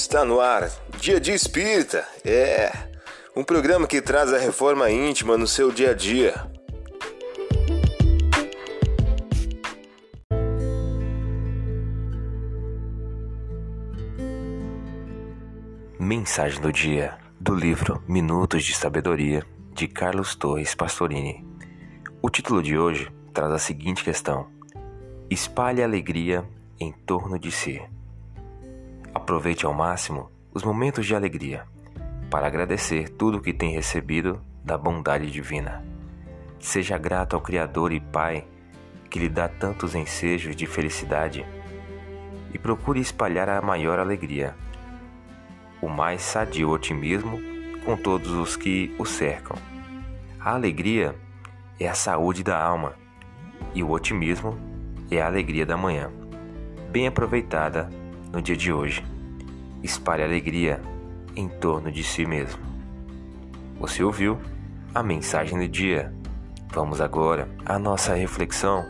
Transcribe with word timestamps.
Está 0.00 0.24
no 0.24 0.40
ar, 0.40 0.70
Dia 1.00 1.18
de 1.18 1.32
Espírita. 1.32 2.06
É 2.24 2.70
um 3.34 3.42
programa 3.42 3.84
que 3.84 4.00
traz 4.00 4.32
a 4.32 4.38
reforma 4.38 4.88
íntima 4.88 5.36
no 5.36 5.44
seu 5.44 5.72
dia 5.72 5.90
a 5.90 5.92
dia. 5.92 6.48
Mensagem 15.98 16.60
do 16.60 16.72
dia 16.72 17.18
do 17.40 17.52
livro 17.52 18.00
Minutos 18.06 18.64
de 18.64 18.76
Sabedoria 18.76 19.44
de 19.74 19.88
Carlos 19.88 20.36
Torres 20.36 20.76
Pastorini. 20.76 21.44
O 22.22 22.30
título 22.30 22.62
de 22.62 22.78
hoje 22.78 23.10
traz 23.34 23.50
a 23.50 23.58
seguinte 23.58 24.04
questão: 24.04 24.46
Espalhe 25.28 25.82
alegria 25.82 26.48
em 26.78 26.92
torno 26.92 27.36
de 27.36 27.50
si. 27.50 27.82
Aproveite 29.14 29.64
ao 29.64 29.72
máximo 29.72 30.30
os 30.52 30.62
momentos 30.62 31.06
de 31.06 31.14
alegria 31.14 31.66
para 32.30 32.46
agradecer 32.46 33.08
tudo 33.08 33.38
o 33.38 33.40
que 33.40 33.52
tem 33.52 33.72
recebido 33.72 34.40
da 34.62 34.76
bondade 34.76 35.30
divina. 35.30 35.84
Seja 36.60 36.98
grato 36.98 37.34
ao 37.34 37.42
Criador 37.42 37.92
e 37.92 38.00
Pai 38.00 38.46
que 39.08 39.18
lhe 39.18 39.28
dá 39.28 39.48
tantos 39.48 39.94
ensejos 39.94 40.54
de 40.54 40.66
felicidade 40.66 41.46
e 42.52 42.58
procure 42.58 43.00
espalhar 43.00 43.48
a 43.48 43.62
maior 43.62 43.98
alegria, 43.98 44.54
o 45.80 45.88
mais 45.88 46.22
sadio 46.22 46.70
otimismo 46.70 47.40
com 47.84 47.96
todos 47.96 48.30
os 48.32 48.56
que 48.56 48.94
o 48.98 49.06
cercam. 49.06 49.56
A 50.38 50.54
alegria 50.54 51.14
é 51.80 51.88
a 51.88 51.94
saúde 51.94 52.42
da 52.42 52.62
alma 52.62 52.94
e 53.74 53.82
o 53.82 53.90
otimismo 53.90 54.58
é 55.10 55.22
a 55.22 55.26
alegria 55.26 55.64
da 55.64 55.76
manhã, 55.76 56.10
bem 56.90 57.06
aproveitada 57.06 57.88
no 58.32 58.42
dia 58.42 58.56
de 58.56 58.72
hoje. 58.72 59.04
Espalhe 59.82 60.22
alegria 60.22 60.80
em 61.36 61.48
torno 61.48 61.90
de 61.90 62.02
si 62.02 62.26
mesmo. 62.26 62.60
Você 63.78 64.02
ouviu 64.02 64.38
a 64.94 65.02
mensagem 65.02 65.58
do 65.58 65.68
dia. 65.68 66.12
Vamos 66.72 67.00
agora 67.00 67.48
à 67.64 67.78
nossa 67.78 68.14
reflexão. 68.14 68.84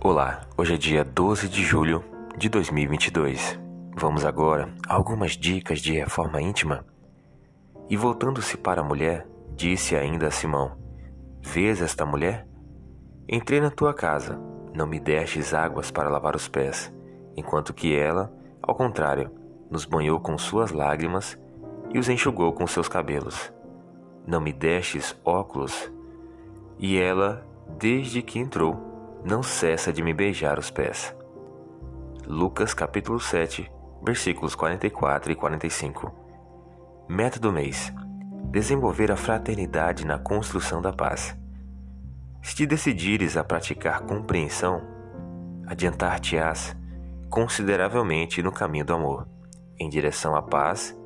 Olá, 0.00 0.46
hoje 0.56 0.74
é 0.74 0.76
dia 0.76 1.04
12 1.04 1.48
de 1.48 1.62
julho 1.62 2.02
de 2.36 2.48
2022. 2.48 3.58
Vamos 3.94 4.24
agora 4.24 4.68
a 4.88 4.94
algumas 4.94 5.32
dicas 5.32 5.80
de 5.80 5.92
reforma 5.92 6.40
íntima 6.40 6.84
e 7.92 7.96
voltando-se 7.96 8.56
para 8.56 8.80
a 8.80 8.84
mulher, 8.84 9.28
disse 9.54 9.94
ainda 9.94 10.28
a 10.28 10.30
Simão: 10.30 10.78
Vês 11.42 11.82
esta 11.82 12.06
mulher? 12.06 12.48
Entrei 13.28 13.60
na 13.60 13.70
tua 13.70 13.92
casa, 13.92 14.40
não 14.74 14.86
me 14.86 14.98
destes 14.98 15.52
águas 15.52 15.90
para 15.90 16.08
lavar 16.08 16.34
os 16.34 16.48
pés, 16.48 16.90
enquanto 17.36 17.74
que 17.74 17.94
ela, 17.94 18.32
ao 18.62 18.74
contrário, 18.74 19.30
nos 19.70 19.84
banhou 19.84 20.18
com 20.20 20.38
suas 20.38 20.72
lágrimas 20.72 21.38
e 21.92 21.98
os 21.98 22.08
enxugou 22.08 22.54
com 22.54 22.66
seus 22.66 22.88
cabelos. 22.88 23.52
Não 24.26 24.40
me 24.40 24.54
destes 24.54 25.14
óculos, 25.22 25.92
e 26.78 26.98
ela, 26.98 27.46
desde 27.78 28.22
que 28.22 28.38
entrou, 28.38 29.20
não 29.22 29.42
cessa 29.42 29.92
de 29.92 30.02
me 30.02 30.14
beijar 30.14 30.58
os 30.58 30.70
pés. 30.70 31.14
Lucas 32.26 32.72
capítulo 32.72 33.20
7, 33.20 33.70
versículos 34.02 34.54
44 34.54 35.30
e 35.30 35.34
45. 35.34 36.21
Meta 37.08 37.40
do 37.40 37.52
mês: 37.52 37.92
desenvolver 38.50 39.10
a 39.10 39.16
fraternidade 39.16 40.06
na 40.06 40.18
construção 40.18 40.80
da 40.80 40.92
paz. 40.92 41.36
Se 42.40 42.54
te 42.54 42.64
decidires 42.64 43.36
a 43.36 43.42
praticar 43.42 44.02
compreensão, 44.02 44.82
adiantar-te-ás 45.66 46.76
consideravelmente 47.28 48.42
no 48.42 48.52
caminho 48.52 48.84
do 48.84 48.94
amor, 48.94 49.26
em 49.78 49.88
direção 49.88 50.36
à 50.36 50.42
paz, 50.42 50.96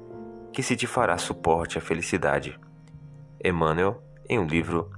que 0.52 0.62
se 0.62 0.76
te 0.76 0.86
fará 0.86 1.16
suporte 1.16 1.78
à 1.78 1.80
felicidade. 1.80 2.58
Emmanuel, 3.42 4.02
em 4.28 4.38
um 4.38 4.46
livro 4.46 4.90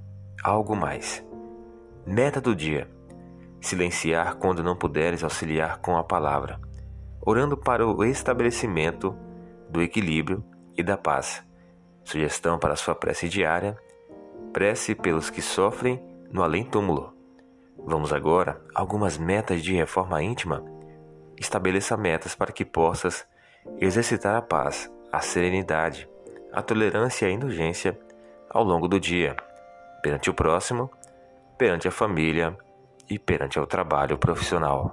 Algo 0.43 0.75
Mais. 0.75 1.25
Meta 2.05 2.41
do 2.41 2.57
dia: 2.57 2.91
silenciar 3.61 4.37
quando 4.37 4.65
não 4.65 4.75
puderes 4.75 5.23
auxiliar 5.23 5.79
com 5.79 5.97
a 5.97 6.03
palavra, 6.03 6.61
orando 7.21 7.57
para 7.57 7.87
o 7.87 8.05
estabelecimento 8.05 9.15
do 9.71 9.81
equilíbrio 9.81 10.43
e 10.79 10.83
da 10.83 10.97
paz. 10.97 11.45
Sugestão 12.05 12.59
para 12.59 12.77
sua 12.77 12.95
prece 12.95 13.29
diária: 13.29 13.77
prece 14.53 14.95
pelos 14.95 15.29
que 15.29 15.43
sofrem 15.43 16.03
no 16.31 16.43
além-túmulo. 16.43 17.13
Vamos 17.85 18.13
agora 18.13 18.63
a 18.75 18.81
algumas 18.81 19.19
metas 19.19 19.63
de 19.63 19.75
reforma 19.75 20.23
íntima. 20.23 20.65
Estabeleça 21.37 21.97
metas 21.97 22.35
para 22.35 22.53
que 22.53 22.65
possas 22.65 23.27
exercitar 23.81 24.37
a 24.37 24.43
paz, 24.43 24.91
a 25.13 25.21
serenidade, 25.21 26.09
a 26.53 26.63
tolerância 26.63 27.27
e 27.27 27.29
a 27.29 27.33
indulgência 27.33 27.99
ao 28.49 28.65
longo 28.65 28.89
do 28.89 28.99
dia, 28.99 29.37
perante 30.03 30.31
o 30.31 30.35
próximo, 30.35 30.91
perante 31.57 31.87
a 31.87 31.91
família 31.91 32.57
e 33.09 33.19
perante 33.19 33.59
o 33.59 33.67
trabalho 33.67 34.19
profissional. 34.19 34.93